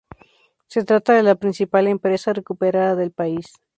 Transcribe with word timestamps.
Se 0.67 0.83
trata 0.83 1.13
de 1.13 1.21
la 1.21 1.35
principal 1.35 1.85
empresa 1.87 2.33
recuperada 2.33 2.95
del 2.95 3.11
país. 3.11 3.61